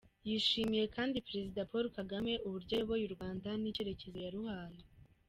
Yashimiye 0.29 0.85
kandi 0.95 1.23
Perezida 1.27 1.67
Paul 1.69 1.85
Kagame 1.97 2.31
uburyo 2.47 2.73
ayoboye 2.75 3.03
u 3.05 3.13
Rwanda 3.15 3.49
n’icyerekezo 3.61 4.17
yaruhaye. 4.25 4.81